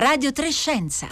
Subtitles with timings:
[0.00, 1.08] Radio Trescenza.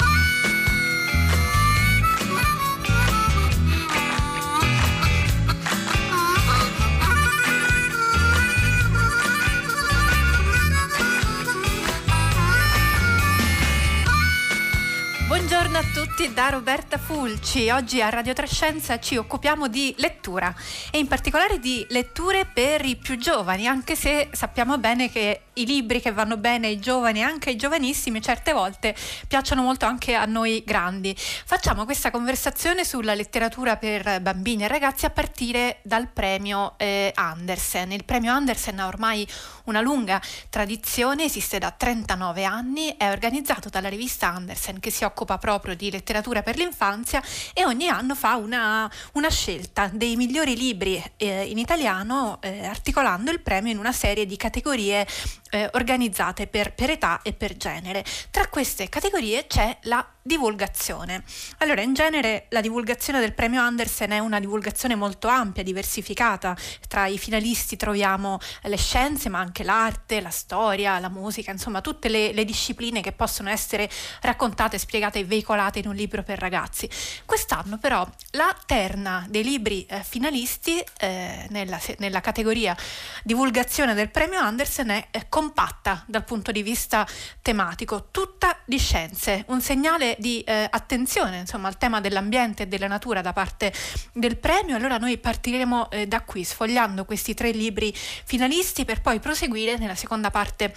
[15.27, 17.69] Buongiorno a tutti da Roberta Fulci.
[17.69, 20.55] Oggi a Radio Trescenza ci occupiamo di lettura
[20.91, 25.67] e in particolare di letture per i più giovani, anche se sappiamo bene che i
[25.67, 28.95] libri che vanno bene ai giovani e anche ai giovanissimi certe volte
[29.27, 31.15] piacciono molto anche a noi grandi.
[31.17, 37.93] Facciamo questa conversazione sulla letteratura per bambini e ragazzi a partire dal premio eh, Andersen.
[37.93, 39.27] Il premio Andersen ha ormai
[39.65, 45.39] una lunga tradizione, esiste da 39 anni, è organizzato dalla rivista Andersen che si occupa
[45.39, 47.23] proprio di letteratura per l'infanzia
[47.53, 53.31] e ogni anno fa una, una scelta dei migliori libri eh, in italiano eh, articolando
[53.31, 55.07] il premio in una serie di categorie
[55.51, 58.05] eh, organizzate per, per età e per genere.
[58.31, 61.25] Tra queste categorie c'è la divulgazione.
[61.59, 66.55] Allora, in genere la divulgazione del premio Andersen è una divulgazione molto ampia, diversificata.
[66.87, 72.09] Tra i finalisti troviamo le scienze, ma anche l'arte, la storia, la musica, insomma, tutte
[72.09, 73.89] le, le discipline che possono essere
[74.21, 76.89] raccontate, spiegate e veicolate in un libro per ragazzi.
[77.25, 82.77] Quest'anno, però, la terna dei libri eh, finalisti eh, nella, nella, categoria
[83.25, 87.07] divulgazione del premio Andersen è eh, compatta dal punto di vista
[87.41, 92.87] tematico, tutta di scienze, un segnale di eh, attenzione insomma, al tema dell'ambiente e della
[92.87, 93.73] natura da parte
[94.13, 94.77] del premio.
[94.77, 99.95] Allora noi partiremo eh, da qui sfogliando questi tre libri finalisti per poi proseguire nella
[99.95, 100.73] seconda parte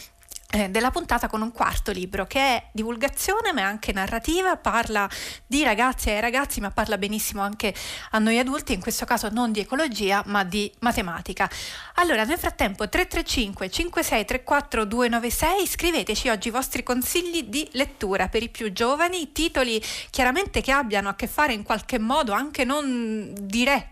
[0.69, 5.09] della puntata con un quarto libro che è divulgazione ma è anche narrativa, parla
[5.47, 7.73] di ragazze e ragazzi ma parla benissimo anche
[8.11, 11.49] a noi adulti, in questo caso non di ecologia ma di matematica.
[11.95, 18.49] Allora nel frattempo 335 5634 296 scriveteci oggi i vostri consigli di lettura per i
[18.49, 23.90] più giovani, titoli chiaramente che abbiano a che fare in qualche modo anche non diretto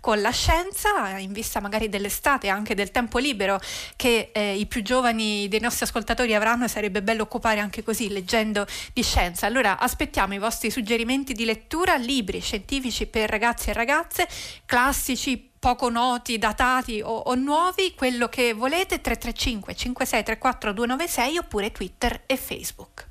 [0.00, 3.60] con la scienza in vista magari dell'estate anche del tempo libero
[3.96, 7.82] che eh, i più giovani dei nostri ascoltatori ascoltatori avranno e sarebbe bello occupare anche
[7.82, 9.46] così leggendo di scienza.
[9.46, 14.28] Allora aspettiamo i vostri suggerimenti di lettura, libri scientifici per ragazzi e ragazze,
[14.66, 22.22] classici, poco noti, datati o, o, nuovi, quello che volete 335 5634 296 oppure Twitter
[22.26, 23.08] e Facebook.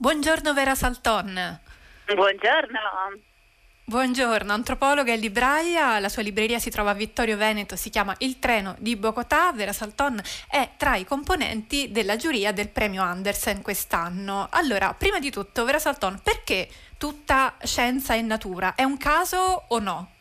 [0.00, 1.60] Buongiorno Vera Salton.
[2.06, 2.80] Buongiorno.
[3.84, 8.38] Buongiorno, antropologa e libraia, la sua libreria si trova a Vittorio Veneto, si chiama Il
[8.38, 10.18] Treno di Bogotà, Vera Salton
[10.48, 14.48] è tra i componenti della giuria del premio Andersen quest'anno.
[14.52, 18.74] Allora, prima di tutto, Vera Salton, perché tutta scienza e natura?
[18.74, 20.12] È un caso o no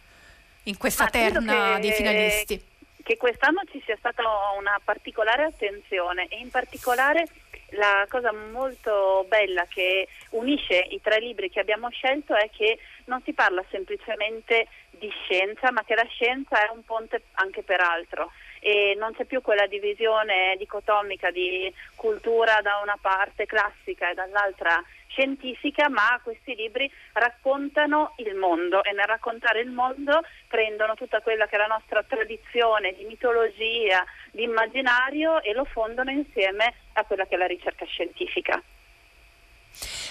[0.64, 2.66] in questa Ma terna che, dei finalisti?
[3.02, 4.24] Che quest'anno ci sia stata
[4.60, 7.26] una particolare attenzione e in particolare
[7.72, 13.22] la cosa molto bella che unisce i tre libri che abbiamo scelto è che non
[13.24, 18.32] si parla semplicemente di scienza, ma che la scienza è un ponte anche per altro.
[18.60, 24.84] E non c'è più quella divisione dicotomica di cultura da una parte classica e dall'altra
[25.08, 31.48] scientifica, ma questi libri raccontano il mondo e nel raccontare il mondo prendono tutta quella
[31.48, 37.26] che è la nostra tradizione di mitologia, di immaginario e lo fondono insieme a quella
[37.26, 38.62] che è la ricerca scientifica.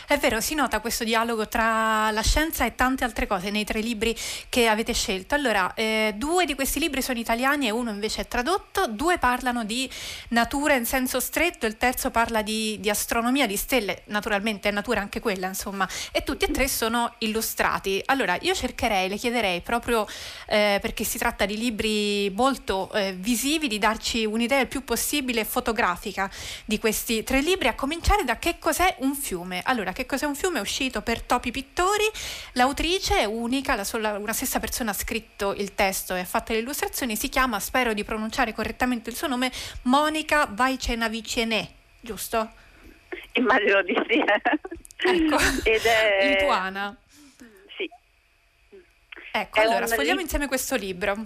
[0.09, 3.81] È vero, si nota questo dialogo tra la scienza e tante altre cose nei tre
[3.81, 4.17] libri
[4.49, 5.35] che avete scelto.
[5.35, 9.65] Allora, eh, due di questi libri sono italiani e uno invece è tradotto, due parlano
[9.65, 9.87] di
[10.29, 15.03] natura in senso stretto, il terzo parla di, di astronomia, di stelle, naturalmente è natura
[15.03, 18.01] anche quella, insomma, e tutti e tre sono illustrati.
[18.07, 20.07] Allora, io cercherei, le chiederei proprio
[20.47, 25.45] eh, perché si tratta di libri molto eh, visivi, di darci un'idea il più possibile
[25.45, 26.31] fotografica
[26.65, 29.61] di questi tre libri, a cominciare da che cos'è un fiume.
[29.65, 30.59] Allora, che cos'è un fiume?
[30.59, 32.05] È uscito per Topi Pittori,
[32.53, 36.53] l'autrice è unica, la sola, una stessa persona ha scritto il testo e ha fatto
[36.53, 39.51] le illustrazioni, si chiama, spero di pronunciare correttamente il suo nome,
[39.83, 42.49] Monica Vaicenaviciene, giusto?
[43.33, 44.19] Immagino di sì.
[44.19, 45.37] ecco,
[45.69, 46.29] Ed è...
[46.29, 46.97] lituana.
[47.77, 47.91] Sì.
[49.33, 50.23] Ecco, è allora, sfogliamo li...
[50.23, 51.17] insieme questo libro.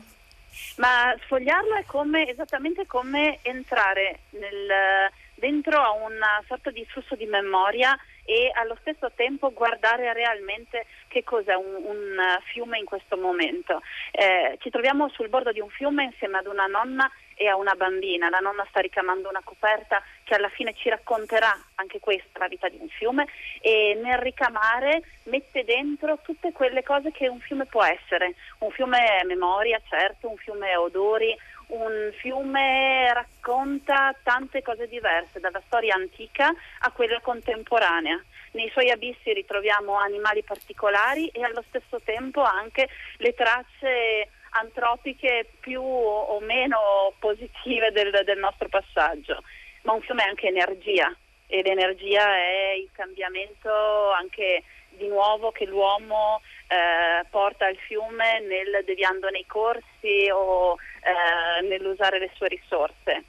[0.77, 7.27] Ma sfogliarlo è come, esattamente come entrare nel, dentro a una sorta di flusso di
[7.27, 12.17] memoria e allo stesso tempo guardare realmente che cos'è un, un
[12.53, 13.81] fiume in questo momento.
[14.11, 17.75] Eh, ci troviamo sul bordo di un fiume insieme ad una nonna e a una
[17.75, 18.29] bambina.
[18.29, 22.69] La nonna sta ricamando una coperta che alla fine ci racconterà anche questa, la vita
[22.69, 23.27] di un fiume,
[23.61, 28.35] e nel ricamare mette dentro tutte quelle cose che un fiume può essere.
[28.59, 31.37] Un fiume è memoria, certo, un fiume è odori,
[31.73, 38.23] un fiume racconta tante cose diverse, dalla storia antica a quella contemporanea.
[38.53, 42.89] Nei suoi abissi ritroviamo animali particolari e allo stesso tempo anche
[43.19, 49.43] le tracce antropiche più o meno positive del, del nostro passaggio.
[49.83, 51.15] Ma un fiume è anche energia
[51.47, 56.43] e l'energia è il cambiamento anche di nuovo che l'uomo
[56.73, 63.25] eh, porta al fiume nel deviando nei corsi o eh, nell'usare le sue risorse.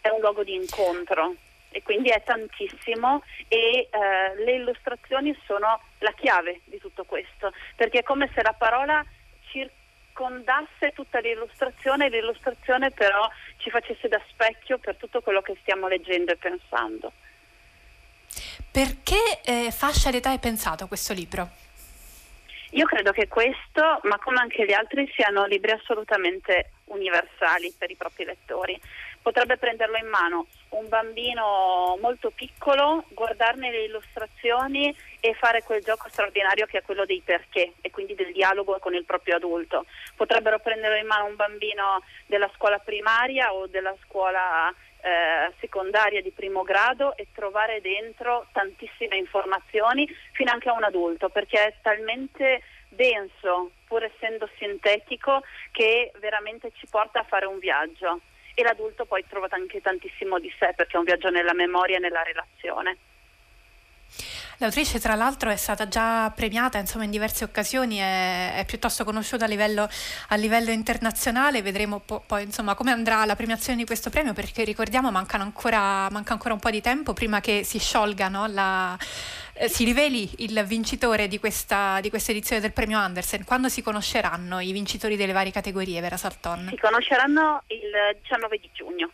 [0.00, 1.34] È un luogo di incontro
[1.70, 7.98] e quindi è tantissimo e eh, le illustrazioni sono la chiave di tutto questo, perché
[7.98, 9.04] è come se la parola
[9.50, 13.28] circondasse tutta l'illustrazione e l'illustrazione però
[13.58, 17.12] ci facesse da specchio per tutto quello che stiamo leggendo e pensando.
[18.70, 21.65] Perché eh, fascia d'età è pensato questo libro?
[22.70, 27.94] Io credo che questo, ma come anche gli altri, siano libri assolutamente universali per i
[27.96, 28.80] propri lettori.
[29.26, 36.08] Potrebbe prenderlo in mano un bambino molto piccolo, guardarne le illustrazioni e fare quel gioco
[36.08, 39.84] straordinario che è quello dei perché e quindi del dialogo con il proprio adulto.
[40.14, 46.30] Potrebbero prenderlo in mano un bambino della scuola primaria o della scuola eh, secondaria di
[46.30, 52.62] primo grado e trovare dentro tantissime informazioni fino anche a un adulto perché è talmente
[52.90, 55.42] denso pur essendo sintetico
[55.72, 58.20] che veramente ci porta a fare un viaggio
[58.58, 62.00] e l'adulto poi trova anche tantissimo di sé perché è un viaggio nella memoria e
[62.00, 62.96] nella relazione.
[64.58, 69.44] L'autrice tra l'altro è stata già premiata insomma, in diverse occasioni, è, è piuttosto conosciuta
[69.44, 69.88] a livello,
[70.28, 74.64] a livello internazionale, vedremo po- poi insomma, come andrà la premiazione di questo premio perché
[74.64, 78.96] ricordiamo ancora, manca ancora un po' di tempo prima che si sciolga no, la,
[79.52, 83.44] eh, si riveli il vincitore di questa, di questa, edizione del premio Andersen.
[83.44, 86.68] Quando si conosceranno i vincitori delle varie categorie, Vera Salton?
[86.70, 89.10] Si conosceranno il 19 di giugno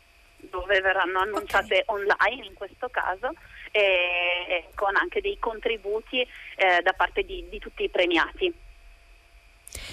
[0.51, 1.97] dove verranno annunciate okay.
[1.97, 3.33] online in questo caso
[3.73, 8.53] e con anche dei contributi eh, da parte di, di, tutti i premiati.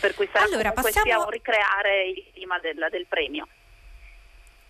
[0.02, 1.30] Per cui sarà allora, passiamo...
[1.30, 3.48] ricreare il clima del, del premio.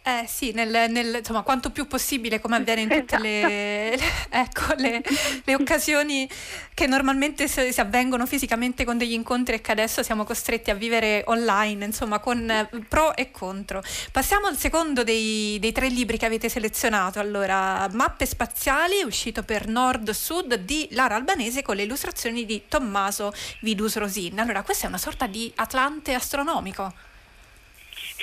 [0.10, 3.22] Eh sì, nel, nel, insomma, quanto più possibile, come avviene in tutte esatto.
[3.22, 5.04] le, le, ecco, le,
[5.44, 6.28] le, occasioni
[6.74, 10.74] che normalmente si, si, avvengono fisicamente con degli incontri e che adesso siamo costretti a
[10.74, 13.84] vivere online, insomma, con pro e contro.
[14.12, 17.20] Passiamo al secondo dei, dei tre libri che avete selezionato.
[17.20, 23.96] Allora, Mappe spaziali, uscito per Nord-Sud di Lara Albanese con le illustrazioni di Tommaso Vidus
[23.98, 24.40] Rosin.
[24.40, 27.09] Allora, questa è una sorta di Atlante astronomico.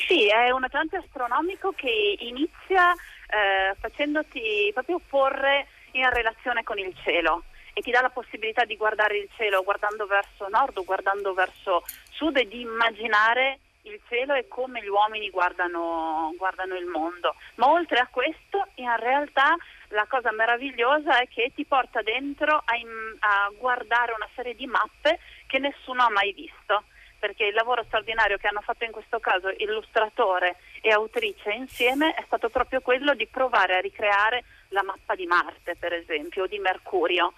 [0.06, 6.94] Sì, è un Atlante astronomico che inizia eh, facendoti proprio porre in relazione con il
[7.02, 11.32] cielo e ti dà la possibilità di guardare il cielo guardando verso nord o guardando
[11.32, 17.34] verso sud e di immaginare il cielo e come gli uomini guardano, guardano il mondo.
[17.56, 19.56] Ma oltre a questo, in realtà
[19.88, 22.74] la cosa meravigliosa è che ti porta dentro a,
[23.20, 26.84] a guardare una serie di mappe che nessuno ha mai visto
[27.26, 32.22] perché il lavoro straordinario che hanno fatto in questo caso illustratore e autrice insieme è
[32.24, 36.60] stato proprio quello di provare a ricreare la mappa di Marte, per esempio, o di
[36.60, 37.32] Mercurio,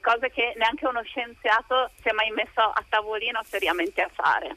[0.00, 4.56] cose che neanche uno scienziato si è mai messo a tavolino seriamente a fare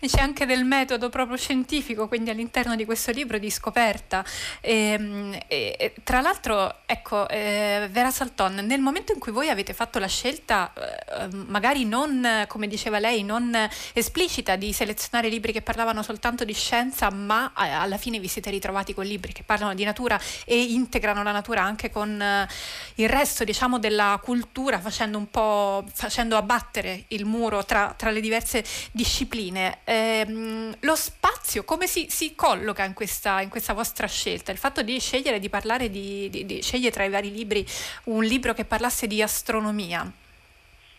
[0.00, 4.24] c'è anche del metodo proprio scientifico, quindi all'interno di questo libro di scoperta.
[4.60, 9.72] E, ehm, e, tra l'altro, ecco, eh, Vera Salton, nel momento in cui voi avete
[9.72, 13.56] fatto la scelta, eh, magari non, come diceva lei, non
[13.92, 18.50] esplicita di selezionare libri che parlavano soltanto di scienza, ma eh, alla fine vi siete
[18.50, 22.48] ritrovati con libri che parlano di natura e integrano la natura anche con eh,
[22.96, 28.20] il resto, diciamo, della cultura, facendo un po' facendo abbattere il muro tra, tra le
[28.20, 34.50] diverse discipline ehm, lo spazio come si, si colloca in questa, in questa, vostra scelta?
[34.50, 37.64] Il fatto di scegliere di parlare di, di, di scegliere tra i vari libri
[38.04, 40.10] un libro che parlasse di astronomia?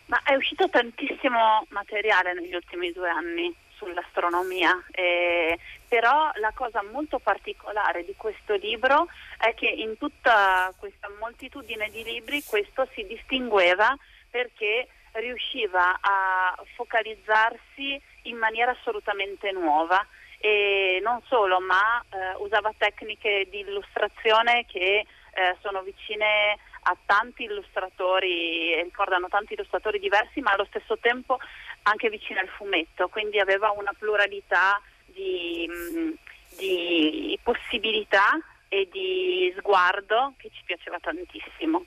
[0.06, 7.18] Ma è uscito tantissimo materiale negli ultimi due anni sull'astronomia, eh, però la cosa molto
[7.18, 9.06] particolare di questo libro
[9.38, 13.96] è che in tutta questa moltitudine di libri questo si distingueva
[14.30, 20.04] perché riusciva a focalizzarsi in maniera assolutamente nuova
[20.38, 27.44] e non solo, ma eh, usava tecniche di illustrazione che eh, sono vicine a tanti
[27.44, 31.38] illustratori, ricordano tanti illustratori diversi, ma allo stesso tempo
[31.82, 36.12] anche vicine al fumetto, quindi aveva una pluralità di, mm,
[36.56, 38.38] di possibilità
[38.68, 41.84] e di sguardo che ci piaceva tantissimo.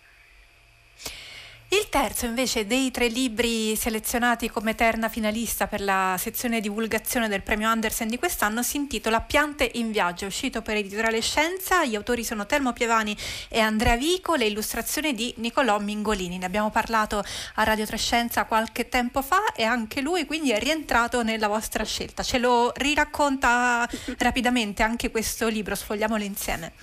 [1.74, 7.44] Il terzo invece dei tre libri selezionati come terna finalista per la sezione divulgazione del
[7.44, 12.26] premio Andersen di quest'anno si intitola Piante in viaggio, uscito per editoriale Scienza, gli autori
[12.26, 13.16] sono Telmo Pievani
[13.48, 16.40] e Andrea Vico, le illustrazioni di Nicolò Mingolini.
[16.40, 17.24] Ne abbiamo parlato
[17.56, 22.22] a Radio Trescenza qualche tempo fa e anche lui quindi è rientrato nella vostra scelta.
[22.22, 26.74] Ce lo riracconta rapidamente anche questo libro, sfogliamolo insieme.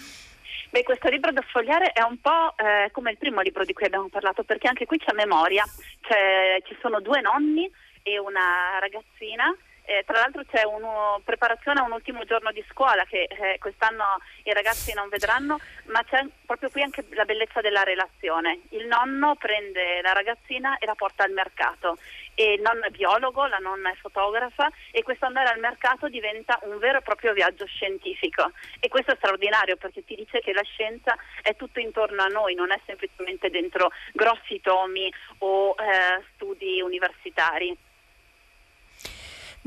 [0.71, 3.87] Beh, questo libro da sfogliare è un po' eh, come il primo libro di cui
[3.87, 5.65] abbiamo parlato, perché anche qui c'è memoria,
[6.03, 7.71] c'è, ci sono due nonni
[8.03, 9.55] e una ragazzina
[9.89, 14.21] eh, tra l'altro c'è una preparazione a un ultimo giorno di scuola che eh, quest'anno
[14.43, 18.61] i ragazzi non vedranno, ma c'è proprio qui anche la bellezza della relazione.
[18.71, 21.97] Il nonno prende la ragazzina e la porta al mercato.
[22.41, 26.57] E il nonno è biologo, la nonna è fotografa e questo andare al mercato diventa
[26.63, 28.53] un vero e proprio viaggio scientifico.
[28.79, 32.55] E questo è straordinario perché ti dice che la scienza è tutto intorno a noi,
[32.55, 37.77] non è semplicemente dentro grossi tomi o eh, studi universitari.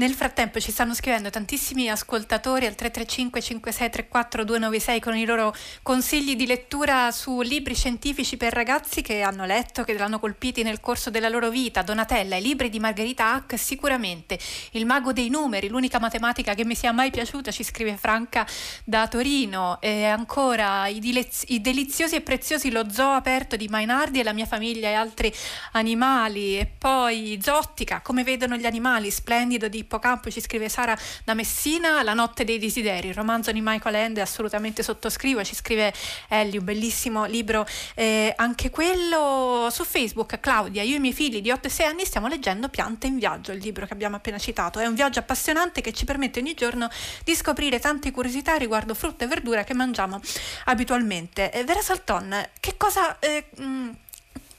[0.01, 5.53] Nel frattempo ci stanno scrivendo tantissimi ascoltatori al 335 5634 296 con i loro
[5.83, 10.79] consigli di lettura su libri scientifici per ragazzi che hanno letto, che l'hanno colpiti nel
[10.79, 11.83] corso della loro vita.
[11.83, 14.39] Donatella, i libri di Margherita Hack sicuramente.
[14.71, 18.43] Il mago dei numeri, l'unica matematica che mi sia mai piaciuta, ci scrive Franca
[18.83, 19.79] da Torino.
[19.81, 24.33] E ancora i, dilez- i deliziosi e preziosi Lo zoo aperto di Mainardi e la
[24.33, 25.31] mia famiglia e altri
[25.73, 26.57] animali.
[26.57, 32.01] E poi Zottica, come vedono gli animali, splendido di Ippocampo, ci scrive Sara da Messina,
[32.01, 35.93] La notte dei desideri, il romanzo di Michael Ende, assolutamente sottoscrivo, ci scrive
[36.29, 41.51] Elio, bellissimo libro, eh, anche quello su Facebook, Claudia, io e i miei figli di
[41.51, 44.79] 8 e 6 anni stiamo leggendo Piante in viaggio, il libro che abbiamo appena citato,
[44.79, 46.89] è un viaggio appassionante che ci permette ogni giorno
[47.25, 50.21] di scoprire tante curiosità riguardo frutta e verdura che mangiamo
[50.65, 51.51] abitualmente.
[51.51, 53.19] Eh, Vera Salton, che cosa...
[53.19, 53.89] Eh, mh,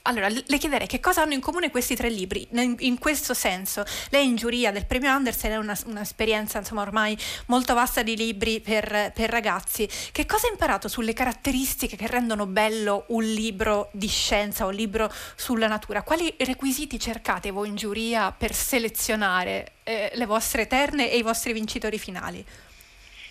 [0.05, 3.85] allora, le chiederei che cosa hanno in comune questi tre libri, in, in questo senso.
[4.09, 8.59] Lei in giuria del premio Andersen è una, un'esperienza insomma, ormai molto vasta di libri
[8.59, 9.87] per, per, ragazzi.
[10.11, 15.09] Che cosa ha imparato sulle caratteristiche che rendono bello un libro di scienza, un libro
[15.35, 16.01] sulla natura?
[16.01, 21.53] Quali requisiti cercate voi in giuria per selezionare eh, le vostre terne e i vostri
[21.53, 22.45] vincitori finali?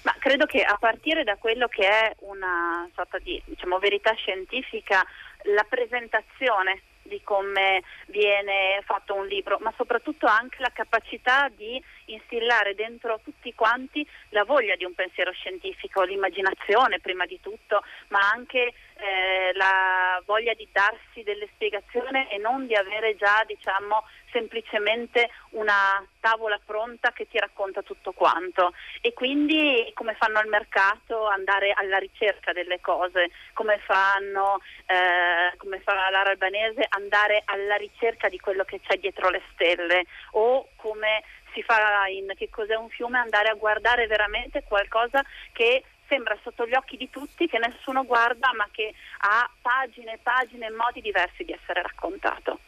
[0.02, 5.06] Ma credo che a partire da quello che è una sorta di diciamo, verità scientifica
[5.44, 12.74] la presentazione di come viene fatto un libro, ma soprattutto anche la capacità di instillare
[12.74, 18.72] dentro tutti quanti la voglia di un pensiero scientifico, l'immaginazione prima di tutto, ma anche
[19.02, 26.04] eh, la voglia di darsi delle spiegazioni e non di avere già diciamo, semplicemente una
[26.18, 28.72] tavola pronta che ti racconta tutto quanto.
[29.00, 35.80] E quindi come fanno al mercato andare alla ricerca delle cose, come fanno eh, come
[35.80, 41.22] fa Lara Albanese andare alla ricerca di quello che c'è dietro le stelle o come
[41.52, 45.22] si fa in Che cos'è un fiume andare a guardare veramente qualcosa
[45.52, 50.18] che sembra sotto gli occhi di tutti, che nessuno guarda ma che ha pagine e
[50.22, 52.58] pagine e modi diversi di essere raccontato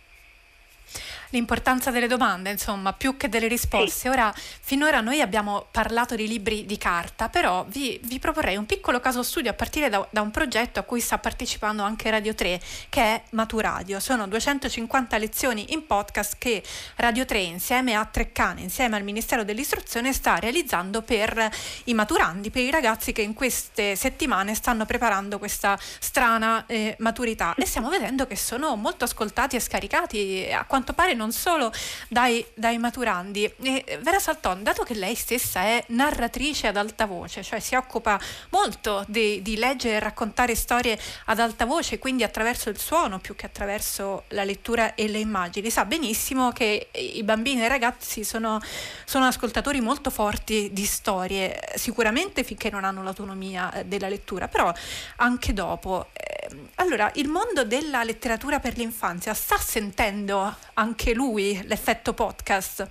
[1.34, 3.90] l'importanza delle domande, insomma, più che delle risposte.
[3.90, 4.08] Sì.
[4.08, 9.00] Ora, finora noi abbiamo parlato di libri di carta, però vi, vi proporrei un piccolo
[9.00, 12.60] caso studio a partire da, da, un progetto a cui sta partecipando anche Radio 3,
[12.88, 14.00] che è Maturadio.
[14.00, 16.62] Sono 250 lezioni in podcast che
[16.96, 21.50] Radio 3 insieme a Treccane, insieme al Ministero dell'Istruzione, sta realizzando per
[21.84, 27.54] i maturandi, per i ragazzi che in queste settimane stanno preparando questa strana eh, maturità
[27.56, 31.72] e stiamo vedendo che sono molto ascoltati e scaricati, a quanto pare non non solo
[32.08, 33.50] dai, dai maturandi.
[33.62, 38.20] E Vera Salton, dato che lei stessa è narratrice ad alta voce, cioè si occupa
[38.50, 43.34] molto di, di leggere e raccontare storie ad alta voce, quindi attraverso il suono più
[43.34, 48.22] che attraverso la lettura e le immagini, sa benissimo che i bambini e i ragazzi
[48.22, 48.60] sono,
[49.06, 54.72] sono ascoltatori molto forti di storie, sicuramente finché non hanno l'autonomia eh, della lettura, però
[55.16, 56.08] anche dopo.
[56.12, 56.43] Ehm,
[56.76, 62.88] allora, il mondo della letteratura per l'infanzia sta sentendo anche lui l'effetto podcast.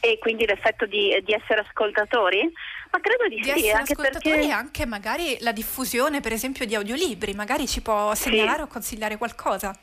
[0.00, 2.50] E quindi l'effetto di, di essere ascoltatori?
[2.90, 4.50] Ma credo di, di sì, anche perché...
[4.50, 8.62] anche magari la diffusione, per esempio, di audiolibri, magari ci può segnalare sì.
[8.62, 9.76] o consigliare qualcosa.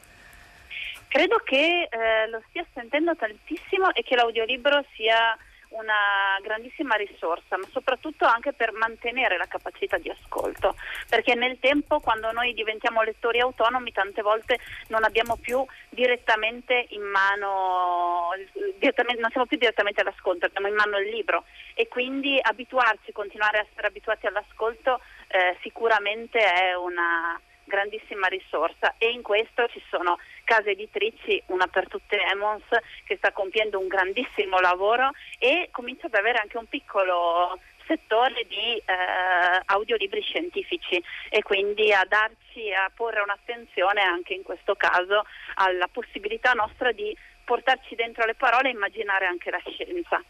[1.07, 5.37] Credo che eh, lo stia sentendo tantissimo e che l'audiolibro sia
[5.75, 10.75] una grandissima risorsa, ma soprattutto anche per mantenere la capacità di ascolto,
[11.09, 17.03] perché nel tempo quando noi diventiamo lettori autonomi tante volte non abbiamo più direttamente in
[17.03, 18.29] mano,
[18.77, 21.45] direttamente, non siamo più direttamente all'ascolto, abbiamo in mano il libro.
[21.73, 28.95] E quindi abituarci, continuare a essere abituati all'ascolto eh, sicuramente è una grandissima risorsa.
[28.97, 32.63] E in questo ci sono case editrici, una per tutte Emons,
[33.05, 38.77] che sta compiendo un grandissimo lavoro e comincia ad avere anche un piccolo settore di
[38.77, 45.25] eh, audiolibri scientifici e quindi a darci a porre un'attenzione anche in questo caso
[45.55, 50.23] alla possibilità nostra di portarci dentro le parole e immaginare anche la scienza.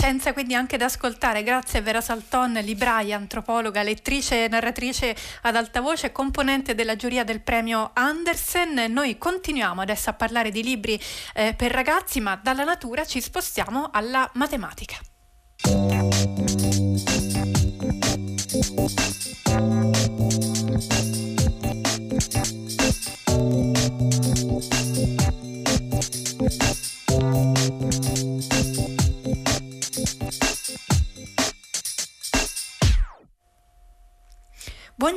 [0.00, 5.56] Scienza quindi anche da ascoltare, grazie a Vera Salton, libraia, antropologa, lettrice e narratrice ad
[5.56, 8.90] alta voce, componente della giuria del premio Andersen.
[8.90, 10.98] Noi continuiamo adesso a parlare di libri
[11.34, 14.96] eh, per ragazzi, ma dalla natura ci spostiamo alla matematica.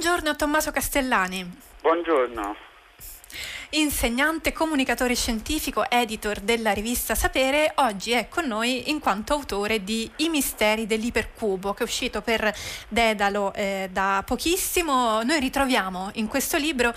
[0.03, 1.49] Buongiorno Tommaso Castellani.
[1.79, 2.57] Buongiorno.
[3.69, 10.11] Insegnante, comunicatore scientifico, editor della rivista Sapere, oggi è con noi in quanto autore di
[10.17, 12.53] I misteri dell'ipercubo, che è uscito per
[12.89, 15.23] Dedalo eh, da pochissimo.
[15.23, 16.93] Noi ritroviamo in questo libro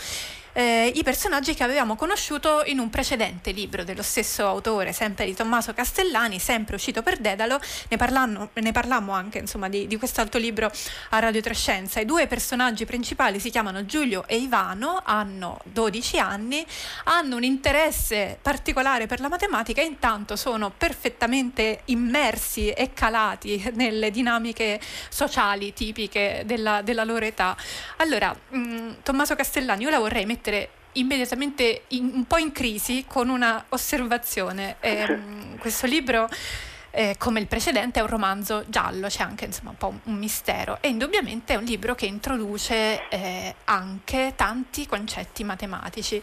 [0.57, 5.35] eh, i personaggi che avevamo conosciuto in un precedente libro dello stesso autore, sempre di
[5.35, 7.61] Tommaso Castellani, sempre uscito per Dedalo.
[7.89, 10.73] Ne, parlanno, ne parlammo anche insomma, di, di quest'altro libro
[11.11, 12.01] a Radio Trescenza.
[12.01, 16.65] I due personaggi principali si chiamano Giulio e Ivano, hanno 12 anni,
[17.05, 24.81] hanno un interesse particolare per la matematica intanto sono perfettamente immersi e calati nelle dinamiche
[25.11, 27.55] sociali tipiche della, della loro età.
[27.97, 32.53] Allora, mh, mm, Tommaso Castellani, io la vorrei mettere mettere immediatamente in, un po' in
[32.53, 34.77] crisi con una osservazione.
[34.81, 35.19] Eh,
[35.59, 36.29] questo libro,
[36.91, 40.15] eh, come il precedente, è un romanzo giallo, c'è anche insomma, un po' un, un
[40.15, 46.21] mistero e indubbiamente è un libro che introduce eh, anche tanti concetti matematici.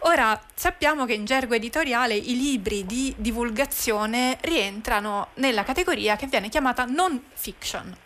[0.00, 6.48] Ora sappiamo che in gergo editoriale i libri di divulgazione rientrano nella categoria che viene
[6.48, 7.96] chiamata non fiction.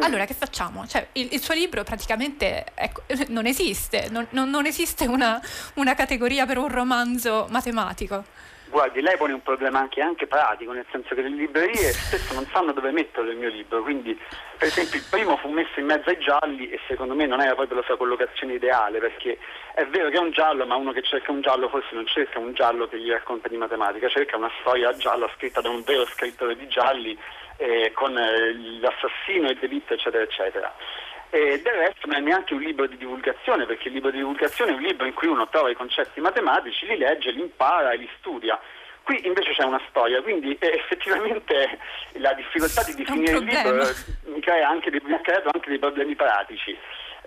[0.00, 0.86] Allora che facciamo?
[0.86, 5.40] Cioè, il, il, suo libro praticamente ecco, non esiste, non, non, non esiste una,
[5.74, 8.24] una, categoria per un romanzo matematico.
[8.68, 12.46] Guardi, lei pone un problema anche, anche, pratico, nel senso che le librerie spesso non
[12.52, 14.18] sanno dove mettere il mio libro, quindi
[14.58, 17.54] per esempio il primo fu messo in mezzo ai gialli e secondo me non era
[17.54, 19.38] proprio la sua collocazione ideale, perché
[19.72, 22.40] è vero che è un giallo, ma uno che cerca un giallo forse non cerca
[22.40, 26.04] un giallo che gli racconta di matematica, cerca una storia gialla scritta da un vero
[26.06, 27.16] scrittore di gialli
[27.56, 30.74] eh, con eh, l'assassino, il delitto, eccetera, eccetera.
[31.30, 34.72] E del resto non è neanche un libro di divulgazione, perché il libro di divulgazione
[34.72, 37.96] è un libro in cui uno trova i concetti matematici, li legge, li impara e
[37.96, 38.58] li studia.
[39.02, 41.78] Qui invece c'è una storia, quindi eh, effettivamente
[42.14, 45.78] la difficoltà di definire il libro eh, mi, crea anche, mi ha creato anche dei
[45.78, 46.76] problemi pratici.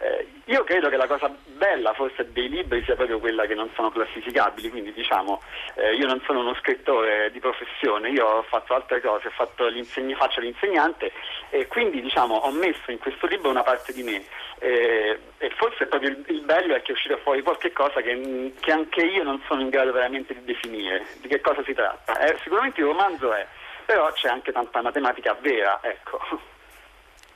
[0.01, 3.69] Eh, io credo che la cosa bella forse dei libri sia proprio quella che non
[3.75, 5.41] sono classificabili, quindi diciamo
[5.75, 11.11] eh, io non sono uno scrittore di professione, io ho fatto altre cose, faccio l'insegnante
[11.49, 14.23] e quindi diciamo ho messo in questo libro una parte di me
[14.59, 18.53] eh, e forse proprio il, il, bello è che è uscito fuori qualche cosa che,
[18.59, 22.19] che, anche io non sono in grado veramente di definire, di che cosa si tratta.
[22.19, 23.45] Eh, sicuramente il romanzo è,
[23.85, 26.19] però c'è anche tanta matematica vera, ecco.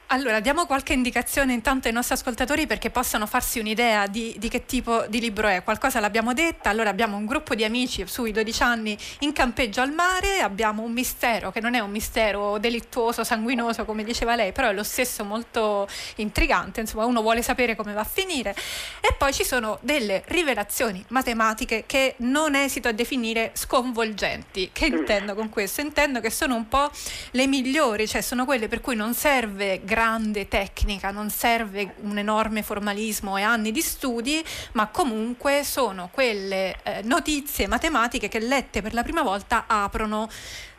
[0.08, 4.66] Allora, diamo qualche indicazione intanto ai nostri ascoltatori perché possano farsi un'idea di, di, che
[4.66, 5.64] tipo di libro è.
[5.64, 9.92] Qualcosa l'abbiamo detta, allora abbiamo un gruppo di amici sui 12 anni in campeggio al
[9.92, 14.70] mare, abbiamo un mistero che non è un mistero delittuoso, sanguinoso come diceva lei, però
[14.70, 15.88] è lo stesso molto
[16.18, 18.56] intrigante, insomma uno vuole sapere come va a finire.
[19.02, 24.70] E poi ci sono delle rivelazioni matematiche che non esito a definire sconvolgenti.
[24.72, 25.82] Che intendo con questo?
[25.82, 26.92] Intendo che sono un po'
[27.32, 32.64] le migliori, cioè sono quelle per cui non serve grande tecnica, non serve un enorme
[32.64, 38.96] formalismo e anni di studi, ma comunque sono quelle eh, notizie matematiche che lette per
[38.96, 40.28] la prima volta aprono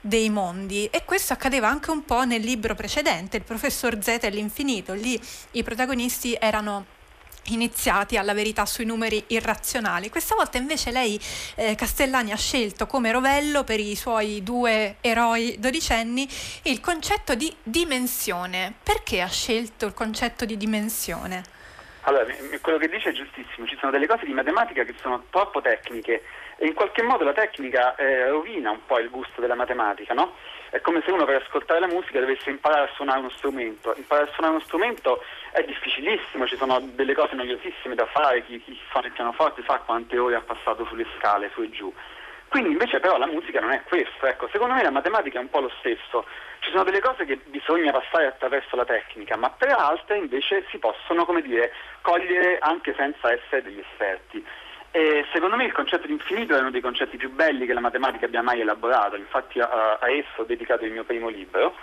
[0.00, 0.86] dei mondi.
[0.86, 5.20] E questo accadeva anche un po' nel libro precedente, il professor Z e l'infinito, lì
[5.52, 6.86] i protagonisti erano
[7.48, 10.08] iniziati alla verità sui numeri irrazionali.
[10.08, 11.20] Questa volta invece lei,
[11.56, 16.28] eh, Castellani, ha scelto come rovello per i suoi due eroi dodicenni
[16.62, 18.74] il concetto di dimensione.
[18.82, 21.42] Perché ha scelto il concetto di dimensione?
[22.06, 22.26] Allora,
[22.60, 26.22] quello che dice è giustissimo, ci sono delle cose di matematica che sono troppo tecniche
[26.56, 30.34] e in qualche modo la tecnica eh, rovina un po' il gusto della matematica, no?
[30.74, 33.94] È come se uno per ascoltare la musica dovesse imparare a suonare uno strumento.
[33.96, 38.60] Imparare a suonare uno strumento è difficilissimo, ci sono delle cose noiosissime da fare, chi,
[38.60, 41.94] chi suona il pianoforte sa quante ore ha passato sulle scale, su e giù.
[42.48, 45.50] Quindi invece però la musica non è questo, ecco, secondo me la matematica è un
[45.50, 46.26] po' lo stesso,
[46.58, 50.78] ci sono delle cose che bisogna passare attraverso la tecnica, ma per altre invece si
[50.78, 54.44] possono, come dire, cogliere anche senza essere degli esperti.
[54.96, 57.80] E secondo me il concetto di infinito è uno dei concetti più belli che la
[57.80, 61.74] matematica abbia mai elaborato, infatti a, a esso ho dedicato il mio primo libro.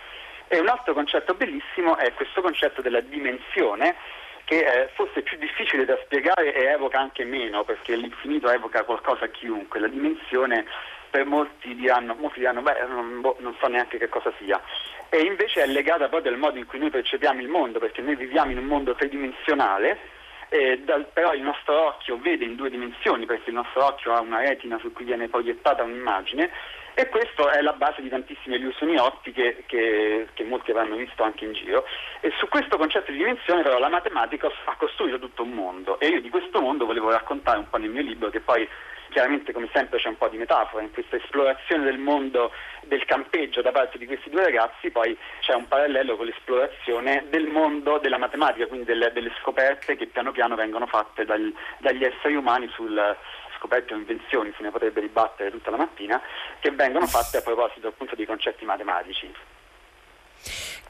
[0.48, 3.98] E un altro concetto bellissimo è questo concetto della dimensione,
[4.46, 9.26] che è forse più difficile da spiegare e evoca anche meno, perché l'infinito evoca qualcosa
[9.26, 10.66] a chiunque, la dimensione
[11.10, 14.62] per molti diranno, molti diranno beh, non, boh, non, so neanche che cosa sia.
[15.10, 18.16] E invece è legata proprio al modo in cui noi percepiamo il mondo, perché noi
[18.16, 20.20] viviamo in un mondo tridimensionale
[20.54, 24.20] eh, dal, però il nostro occhio vede in due dimensioni perché il nostro occhio ha
[24.20, 26.52] una retina su cui viene proiettata un'immagine
[26.94, 31.46] e questa è la base di tantissime illusioni ottiche che, che, molti avranno visto anche
[31.46, 31.86] in giro.
[32.20, 36.08] E su questo concetto di dimensione però la matematica ha costruito tutto un mondo e
[36.08, 38.68] io di questo mondo volevo raccontare un po' nel mio libro che poi
[39.12, 42.52] chiaramente come sempre c'è un po' di metafora in questa esplorazione del mondo
[42.84, 47.48] del campeggio da parte di questi due ragazzi, poi c'è un parallelo con l'esplorazione del
[47.48, 52.36] mondo della matematica, quindi delle, delle scoperte che piano piano vengono fatte dal, dagli esseri
[52.36, 53.16] umani sul
[53.58, 56.20] scoperte o invenzioni, se ne potrebbe dibattere tutta la mattina,
[56.60, 59.32] che vengono fatte a proposito appunto di concetti matematici.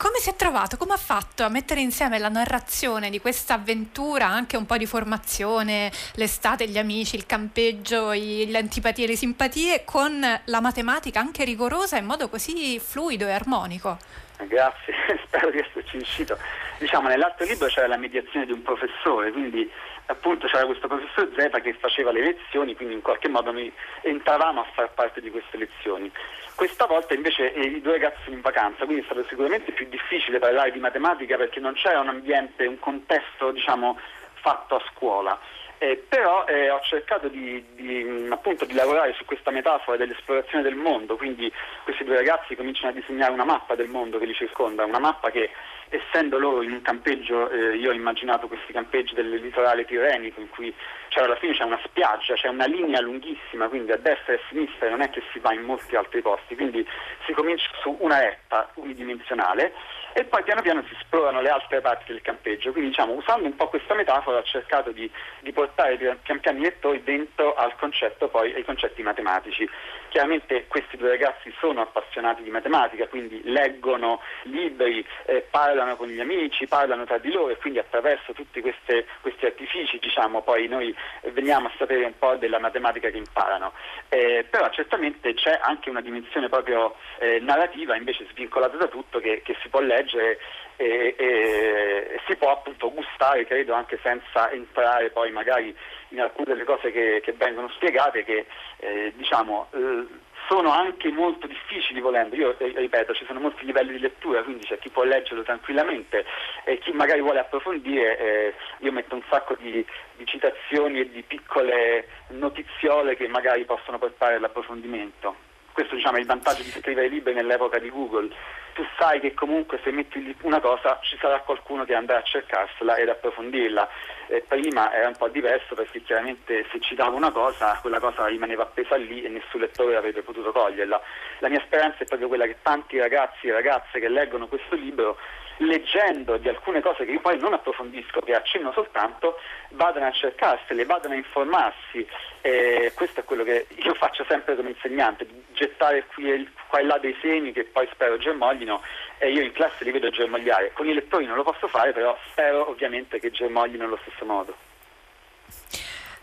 [0.01, 0.77] Come si è trovato?
[0.77, 4.87] Come ha fatto a mettere insieme la narrazione di questa avventura, anche un po' di
[4.87, 11.97] formazione, l'estate, gli amici, il campeggio, le antipatie, le simpatie, con la matematica anche rigorosa
[11.97, 13.99] in modo così fluido e armonico?
[14.47, 14.93] Grazie,
[15.25, 16.37] spero di esserci riuscito.
[16.77, 19.69] Diciamo, nell'altro libro c'era la mediazione di un professore, quindi
[20.07, 24.61] appunto c'era questo professor Z che faceva le lezioni, quindi in qualche modo noi entravamo
[24.61, 26.11] a far parte di queste lezioni.
[26.55, 29.87] Questa volta invece eh, i due ragazzi sono in vacanza, quindi è stato sicuramente più
[29.87, 33.97] difficile parlare di matematica perché non c'era un ambiente, un contesto diciamo,
[34.33, 35.39] fatto a scuola.
[35.83, 40.75] Eh, però eh, ho cercato di, di, appunto, di, lavorare su questa metafora dell'esplorazione del
[40.75, 41.51] mondo, quindi
[41.83, 45.31] questi due ragazzi cominciano a disegnare una mappa del mondo che li circonda, una mappa
[45.31, 45.49] che
[45.89, 50.49] essendo loro in un campeggio, eh, io ho immaginato questi campeggi del litorale tirrenico in
[50.49, 50.71] cui
[51.07, 54.47] cioè, alla fine c'è una spiaggia, c'è una linea lunghissima, quindi a destra e a
[54.49, 56.87] sinistra non è che si va in molti altri posti, quindi
[57.25, 59.73] si comincia su una retta unidimensionale
[60.13, 63.55] e poi piano piano si esplorano le altre parti del campeggio, quindi diciamo usando un
[63.55, 68.27] po' questa metafora ho cercato di, di portare pian piano i lettori dentro al concetto
[68.27, 69.67] poi ai concetti matematici.
[70.09, 76.19] Chiaramente questi due ragazzi sono appassionati di matematica, quindi leggono libri, eh, parlano con gli
[76.19, 80.93] amici, parlano tra di loro e quindi attraverso tutti queste, questi artifici diciamo, poi noi
[81.31, 83.71] veniamo a sapere un po' della matematica che imparano.
[84.09, 89.41] Eh, però certamente c'è anche una dimensione proprio eh, narrativa invece svincolata da tutto che,
[89.43, 90.37] che si può leggere e,
[90.77, 95.75] e, e, si può appunto gustare, credo, anche senza entrare poi magari
[96.09, 98.45] in alcune delle cose che, che vengono spiegate che
[98.77, 100.05] eh, diciamo eh,
[100.51, 104.65] sono anche molto difficili volendo, io eh, ripeto ci sono molti livelli di lettura, quindi
[104.65, 106.25] c'è chi può leggerlo tranquillamente
[106.65, 109.85] e chi magari vuole approfondire, eh, io metto un sacco di,
[110.17, 115.49] di, citazioni e di piccole notiziole che magari possono portare all'approfondimento.
[115.73, 118.29] Questo diciamo, è il vantaggio di scrivere libri nell'epoca di Google.
[118.73, 122.95] Tu sai che comunque se metti una cosa ci sarà qualcuno che andrà a cercarsela
[122.95, 123.89] ed approfondirla.
[124.27, 128.63] Eh, prima era un po' diverso perché chiaramente se citavo una cosa, quella cosa rimaneva
[128.63, 131.01] appesa lì e nessun lettore avrebbe potuto coglierla.
[131.39, 135.17] La mia speranza è proprio quella che tanti ragazzi e ragazze che leggono questo libro
[135.57, 140.85] leggendo di alcune cose che io poi non approfondisco, che accenno soltanto, vadano a cercarsele,
[140.85, 142.07] vadano a informarsi.
[142.41, 146.97] Eh, questo è quello che io faccio sempre come insegnante, gettare qui, qua e là
[146.97, 148.81] dei semi che poi spero germoglino
[149.19, 150.71] e io in classe li vedo germogliare.
[150.73, 154.70] Con i lettori non lo posso fare, però spero ovviamente che germoglino allo stesso modo.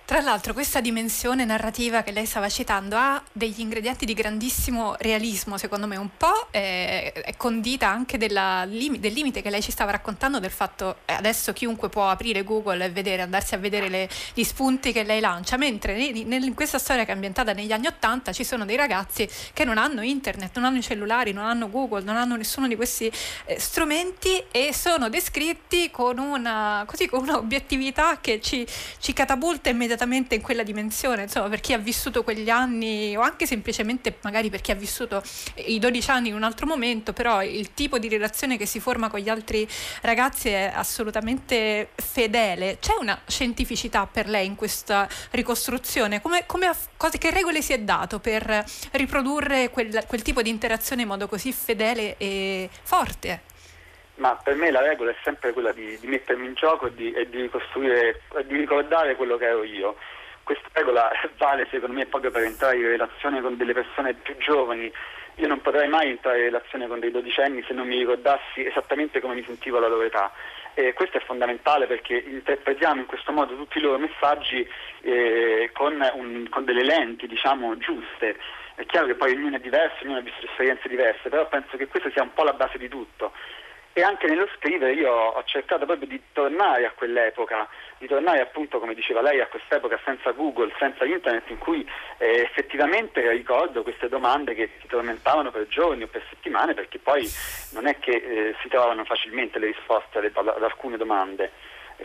[0.08, 5.58] Tra l'altro questa dimensione narrativa che lei stava citando ha degli ingredienti di grandissimo realismo,
[5.58, 9.90] secondo me un po' è, è condita anche della, del limite che lei ci stava
[9.90, 13.90] raccontando del fatto che eh, adesso chiunque può aprire Google e vedere, andarsi a vedere
[13.90, 17.88] le, gli spunti che lei lancia, mentre in questa storia che è ambientata negli anni
[17.88, 21.68] Ottanta ci sono dei ragazzi che non hanno internet, non hanno i cellulari, non hanno
[21.68, 23.12] Google, non hanno nessuno di questi
[23.44, 28.66] eh, strumenti e sono descritti con una, così, con un'obiettività che ci,
[29.00, 33.20] ci catapulta immediatamente immediatamente in quella dimensione, insomma per chi ha vissuto quegli anni o
[33.20, 35.22] anche semplicemente magari per chi ha vissuto
[35.66, 39.08] i 12 anni in un altro momento, però il tipo di relazione che si forma
[39.08, 39.66] con gli altri
[40.02, 42.78] ragazzi è assolutamente fedele.
[42.80, 46.20] C'è una scientificità per lei in questa ricostruzione?
[46.20, 46.70] Come, come,
[47.18, 51.52] che regole si è dato per riprodurre quel, quel tipo di interazione in modo così
[51.52, 53.56] fedele e forte?
[54.18, 57.12] Ma per me la regola è sempre quella di, di mettermi in gioco e di,
[57.12, 59.96] e di ricostruire, di ricordare quello che ero io.
[60.42, 64.92] Questa regola vale secondo me proprio per entrare in relazione con delle persone più giovani.
[65.36, 69.20] Io non potrei mai entrare in relazione con dei dodicenni se non mi ricordassi esattamente
[69.20, 70.32] come mi sentivo alla loro età.
[70.74, 74.68] E questo è fondamentale perché interpretiamo in questo modo tutti i loro messaggi
[75.02, 78.36] eh, con, un, con, delle lenti diciamo, giuste.
[78.74, 81.88] È chiaro che poi ognuno è diverso, ognuno ha visto esperienze diverse, però penso che
[81.88, 83.32] questa sia un po' la base di tutto
[83.98, 87.66] e anche nello scrivere io ho cercato proprio di tornare a quell'epoca,
[87.98, 91.84] di tornare appunto come diceva lei a quest'epoca senza Google, senza internet in cui
[92.18, 97.28] eh, effettivamente ricordo queste domande che ti tormentavano per giorni o per settimane perché poi
[97.72, 101.50] non è che eh, si trovavano facilmente le risposte ad alcune domande.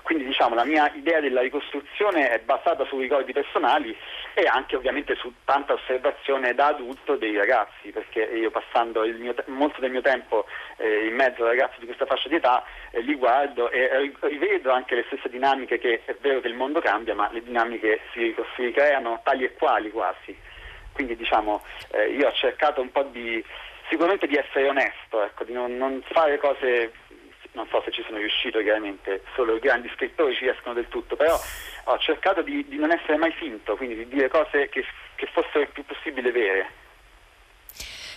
[0.02, 3.96] Quindi diciamo, la mia idea della ricostruzione è basata su ricordi personali
[4.34, 9.80] e anche ovviamente su tanta osservazione da adulto dei ragazzi, perché io passando mio, molto
[9.80, 10.46] del mio tempo
[10.78, 14.72] eh, in mezzo ai ragazzi di questa fascia di età eh, li guardo e rivedo
[14.72, 18.36] anche le stesse dinamiche che è vero che il mondo cambia, ma le dinamiche si,
[18.56, 20.36] si ricreano tali e quali quasi.
[20.92, 23.44] Quindi diciamo, eh, io ho cercato un po' di
[23.90, 26.92] sicuramente di essere onesto, ecco, di non, non fare cose
[27.54, 31.16] non so se ci sono riuscito chiaramente, solo i grandi scrittori ci riescono del tutto,
[31.16, 31.40] però
[31.86, 34.86] ho cercato di, di non essere mai finto, quindi di dire cose che,
[35.16, 36.82] che fossero il più possibile vere.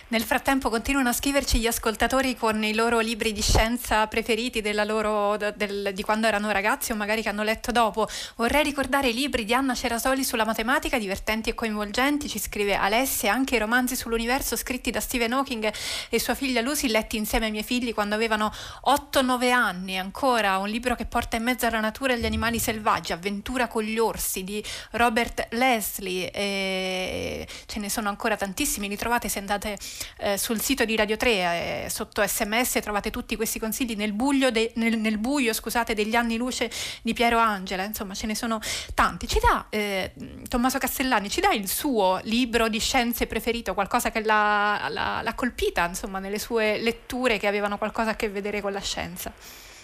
[0.09, 5.35] Nel frattempo continuano a scriverci gli ascoltatori con i loro libri di scienza preferiti loro,
[5.35, 8.07] del, di quando erano ragazzi o magari che hanno letto dopo.
[8.37, 13.33] Vorrei ricordare i libri di Anna Cerasoli sulla matematica, divertenti e coinvolgenti, ci scrive Alessia,
[13.33, 15.73] anche i romanzi sull'universo scritti da Stephen Hawking
[16.07, 18.49] e sua figlia Lucy, letti insieme ai miei figli quando avevano
[18.85, 19.97] 8-9 anni.
[19.97, 23.83] Ancora un libro che porta in mezzo alla natura e agli animali selvaggi, Avventura con
[23.83, 26.31] gli orsi di Robert Leslie.
[26.31, 29.77] E ce ne sono ancora tantissimi, li trovate se andate
[30.19, 34.13] eh, sul sito di Radio 3 eh, sotto sms trovate tutti questi consigli nel,
[34.51, 36.69] de, nel, nel buio scusate, degli anni luce
[37.01, 38.59] di Piero Angela, insomma ce ne sono
[38.93, 39.27] tanti.
[39.27, 40.13] Ci dà eh,
[40.47, 45.33] Tommaso Castellani, ci dà il suo libro di scienze preferito, qualcosa che l'ha, l'ha, l'ha
[45.33, 49.31] colpita insomma nelle sue letture che avevano qualcosa a che vedere con la scienza?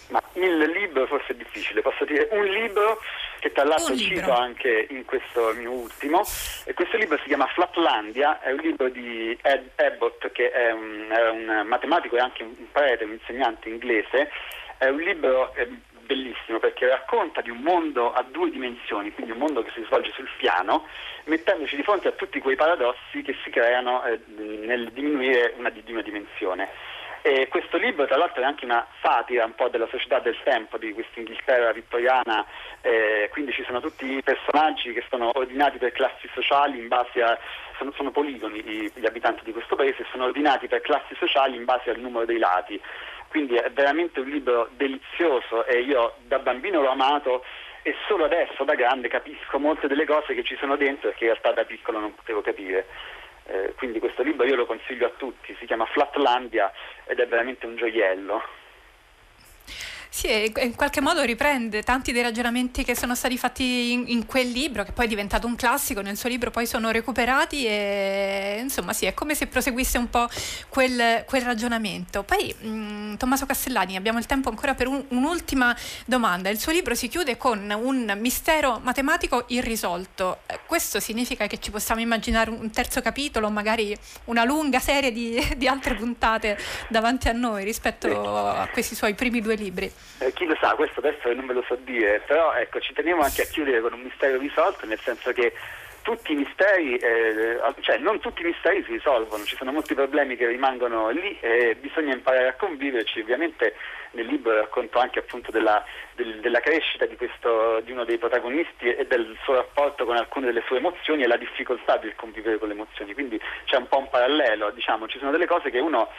[0.08, 2.98] Ma il libro forse è difficile, posso dire un libro
[3.44, 6.22] che tra l'altro cito anche in questo mio ultimo,
[6.64, 11.08] e questo libro si chiama Flatlandia, è un libro di Ed Abbott che è un,
[11.10, 14.30] è un matematico e anche un prete, un insegnante inglese,
[14.78, 15.68] è un libro eh,
[16.06, 20.10] bellissimo perché racconta di un mondo a due dimensioni, quindi un mondo che si svolge
[20.12, 20.86] sul piano,
[21.24, 25.82] mettendoci di fronte a tutti quei paradossi che si creano eh, nel diminuire una di
[25.92, 26.70] una dimensione.
[27.26, 30.76] E questo libro tra l'altro è anche una satira un po' della società del tempo,
[30.76, 32.44] di questa Inghilterra vittoriana,
[32.82, 37.22] eh, quindi ci sono tutti i personaggi che sono ordinati per classi sociali in base
[37.22, 37.38] a,
[37.78, 38.60] sono, sono poligoni
[38.94, 42.36] gli abitanti di questo paese, sono ordinati per classi sociali in base al numero dei
[42.36, 42.78] lati.
[43.28, 47.42] Quindi è veramente un libro delizioso e io da bambino l'ho amato
[47.80, 51.24] e solo adesso da grande capisco molte delle cose che ci sono dentro e che
[51.24, 52.86] in realtà da piccolo non potevo capire.
[53.46, 56.72] Eh, quindi questo libro io lo consiglio a tutti, si chiama Flatlandia
[57.04, 58.42] ed è veramente un gioiello.
[60.16, 64.48] Sì, in qualche modo riprende tanti dei ragionamenti che sono stati fatti in, in, quel
[64.48, 68.92] libro, che poi è diventato un classico, nel suo libro poi sono recuperati e insomma
[68.92, 70.28] sì, è come se proseguisse un po'
[70.68, 72.22] quel, quel ragionamento.
[72.22, 76.48] Poi mh, mm, Tommaso Castellani, abbiamo il tempo ancora per un, un'ultima domanda.
[76.48, 80.42] Il suo libro si chiude con un mistero matematico irrisolto.
[80.46, 83.94] Eh, questo significa che ci possiamo immaginare un terzo capitolo, magari
[84.26, 86.56] una lunga serie di, di altre puntate
[86.88, 89.92] davanti a noi rispetto a questi suoi primi due libri.
[90.18, 93.22] Eh, chi lo sa, questo adesso non me lo so dire, però ecco, ci teniamo
[93.22, 95.52] anche a chiudere con un mistero risolto, nel senso che
[96.04, 100.36] tutti i misteri, eh, cioè non tutti i misteri si risolvono, ci sono molti problemi
[100.36, 103.74] che rimangono lì e bisogna imparare a conviverci, ovviamente
[104.10, 105.82] nel libro racconto anche appunto della,
[106.14, 110.46] del, della crescita di, questo, di, uno dei protagonisti e del suo rapporto con alcune
[110.46, 113.98] delle sue emozioni e la difficoltà del convivere con le emozioni, quindi c'è un po'
[113.98, 116.10] un parallelo, diciamo, ci sono delle cose che uno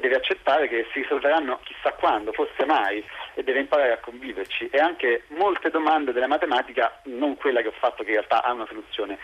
[0.00, 3.04] deve accettare che si risolveranno chissà quando, forse mai,
[3.34, 4.68] e deve imparare a conviverci.
[4.70, 8.52] E anche molte domande della matematica, non quella che ho fatto che in realtà ha
[8.52, 9.18] una soluzione,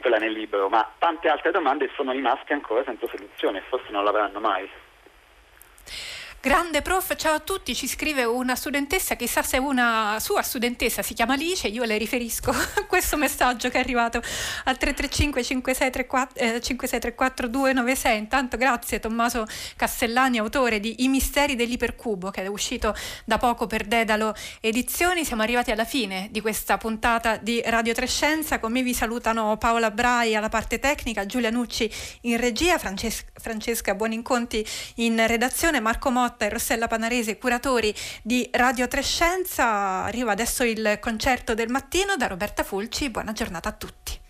[0.00, 4.40] quella nel libro, ma tante altre domande sono rimaste ancora senza soluzione forse non l'avranno
[4.40, 4.68] mai.
[6.46, 11.12] Grande prof, ciao a tutti, ci scrive una studentessa, chissà se una sua studentessa si
[11.12, 12.54] chiama Alice, io le riferisco
[12.86, 18.16] questo messaggio che è arrivato al 335 5634, eh, 5634 296.
[18.16, 23.84] Intanto grazie Tommaso Castellani, autore di I misteri dell'ipercubo, che è uscito da poco per
[23.84, 25.24] Dedalo Edizioni.
[25.24, 28.60] Siamo arrivati alla fine di questa puntata di Radio Trescenza.
[28.60, 33.96] Con me vi salutano Paola Brai alla parte tecnica, Giulia Nucci in regia, Francesca, Francesca
[33.96, 34.64] Buoninconti
[34.96, 40.04] in redazione, Marco Motta Motta e Rossella Panarese, curatori di Radio Trescenza.
[40.04, 43.08] Arriva adesso il concerto del mattino da Roberta Fulci.
[43.08, 44.25] Buona giornata a tutti.